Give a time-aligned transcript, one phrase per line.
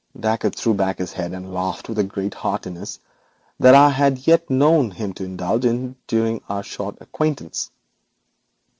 [0.19, 2.97] Dacre threw back his head and laughed with greater heartiness
[3.59, 7.69] than I had yet known him to indulge in during our short acquaintance.